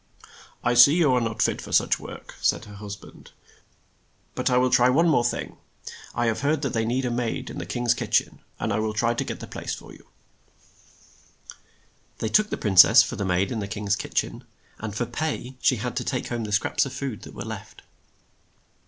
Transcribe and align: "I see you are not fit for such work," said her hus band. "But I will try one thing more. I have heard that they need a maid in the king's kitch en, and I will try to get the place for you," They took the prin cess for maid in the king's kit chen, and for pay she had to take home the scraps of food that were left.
"I 0.63 0.73
see 0.73 0.95
you 0.95 1.13
are 1.13 1.21
not 1.21 1.43
fit 1.43 1.61
for 1.61 1.71
such 1.71 1.99
work," 1.99 2.33
said 2.41 2.65
her 2.65 2.73
hus 2.73 2.95
band. 2.95 3.29
"But 4.33 4.49
I 4.49 4.57
will 4.57 4.71
try 4.71 4.89
one 4.89 5.05
thing 5.23 5.49
more. 5.49 5.57
I 6.15 6.25
have 6.25 6.41
heard 6.41 6.63
that 6.63 6.73
they 6.73 6.85
need 6.85 7.05
a 7.05 7.11
maid 7.11 7.51
in 7.51 7.59
the 7.59 7.67
king's 7.67 7.93
kitch 7.93 8.19
en, 8.19 8.39
and 8.59 8.73
I 8.73 8.79
will 8.79 8.95
try 8.95 9.13
to 9.13 9.23
get 9.23 9.41
the 9.41 9.45
place 9.45 9.75
for 9.75 9.93
you," 9.93 10.07
They 12.17 12.29
took 12.29 12.49
the 12.49 12.57
prin 12.57 12.77
cess 12.77 13.03
for 13.03 13.15
maid 13.23 13.51
in 13.51 13.59
the 13.59 13.67
king's 13.67 13.95
kit 13.95 14.15
chen, 14.15 14.43
and 14.79 14.95
for 14.95 15.05
pay 15.05 15.55
she 15.61 15.75
had 15.75 15.95
to 15.97 16.03
take 16.03 16.29
home 16.29 16.45
the 16.45 16.51
scraps 16.51 16.83
of 16.87 16.93
food 16.93 17.21
that 17.21 17.35
were 17.35 17.45
left. 17.45 17.83